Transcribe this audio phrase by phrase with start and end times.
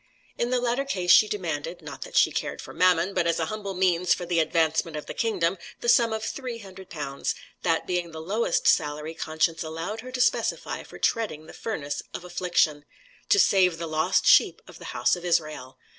[0.35, 3.45] In the latter case she demanded not that she cared for mammon, but as a
[3.53, 7.23] humble means for the advancement of the Kingdom the sum of 300*l.*;
[7.61, 12.23] that being the lowest salary conscience allowed her to specify for treading the furnace of
[12.25, 12.83] affliction,
[13.29, 15.77] to save the lost sheep of the house of Israel.